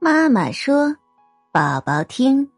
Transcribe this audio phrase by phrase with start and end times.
[0.00, 0.96] 妈妈说
[1.50, 2.48] ：“宝宝听。”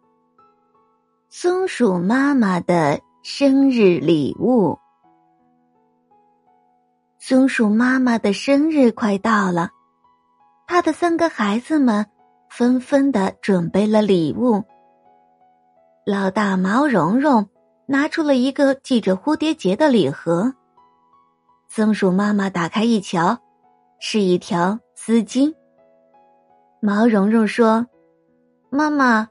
[1.31, 4.79] 松鼠妈妈的生日礼物。
[7.19, 9.71] 松鼠妈妈的生日快到了，
[10.67, 12.07] 她的三个孩子们
[12.51, 14.63] 纷纷的准备了礼物。
[16.05, 17.49] 老大毛茸茸
[17.87, 20.53] 拿出了一个系着蝴蝶结的礼盒。
[21.69, 23.39] 松鼠妈妈打开一瞧，
[23.99, 25.55] 是一条丝巾。
[26.83, 27.87] 毛茸茸说
[28.71, 29.29] ：“妈妈，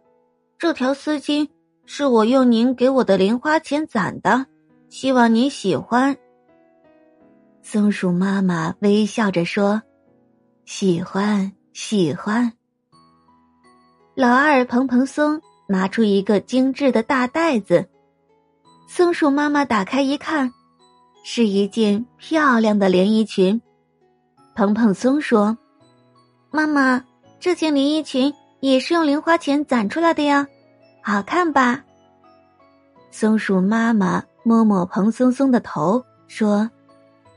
[0.60, 1.50] 这条丝巾
[1.88, 4.46] 是我用您给我的零花钱攒的，
[4.90, 6.16] 希望您喜欢。”
[7.64, 9.82] 松鼠妈妈微笑着说
[10.66, 12.54] ：“喜欢，喜欢。”
[14.14, 17.90] 老二蓬蓬松拿出一个精致的大袋子，
[18.88, 20.54] 松鼠妈妈打开一看，
[21.24, 23.60] 是一件漂亮的连衣裙。
[24.54, 25.58] 蓬蓬松说
[26.54, 27.04] ：“妈妈。”
[27.40, 30.48] 这件连衣裙也是用零花钱攒出来的呀，
[31.02, 31.84] 好看吧？
[33.12, 36.70] 松鼠妈妈摸摸蓬松松的头，说：“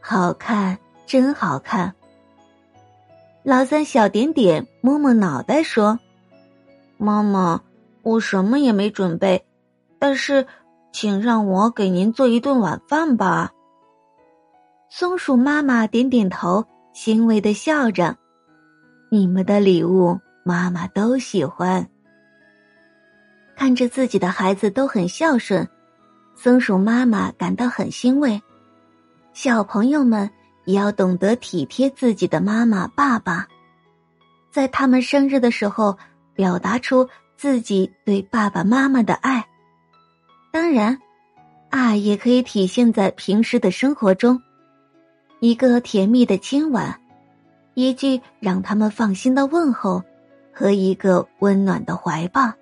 [0.03, 1.95] 好看，真好看。”
[3.45, 5.99] 老三小点点摸摸脑袋，说
[6.99, 7.61] ：“妈妈，
[8.03, 9.45] 我什么也没准备，
[9.99, 10.47] 但是，
[10.93, 13.53] 请让我给您做一顿晚饭吧。”
[14.91, 18.17] 松鼠妈妈点点头，欣慰的笑着。
[19.15, 21.87] 你们的礼物，妈妈都喜欢。
[23.55, 25.69] 看着自己的孩子都很孝顺，
[26.35, 28.41] 松鼠妈妈感到很欣慰。
[29.35, 30.31] 小朋友们
[30.65, 33.47] 也要懂得体贴自己的妈妈、爸爸，
[34.51, 35.99] 在他们生日的时候
[36.33, 39.47] 表达出自己对爸爸妈妈的爱。
[40.51, 40.99] 当然，
[41.69, 44.41] 爱也可以体现在平时的生活中，
[45.41, 47.02] 一个甜蜜的亲吻。
[47.75, 50.03] 一句让他们放心的问候，
[50.53, 52.53] 和一个温暖的怀抱，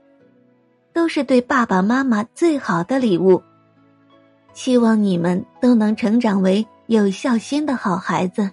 [0.92, 3.42] 都是对爸爸妈妈最好的礼物。
[4.52, 8.50] 希望你们都能成长为有孝心的好孩子。